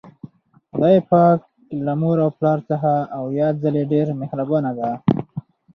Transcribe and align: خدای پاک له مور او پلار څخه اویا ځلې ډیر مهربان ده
خدای 0.71 0.97
پاک 1.09 1.39
له 1.85 1.93
مور 2.01 2.17
او 2.25 2.29
پلار 2.37 2.59
څخه 2.69 2.91
اویا 3.19 3.47
ځلې 3.61 3.83
ډیر 3.91 4.07
مهربان 4.21 4.65
ده 4.77 4.91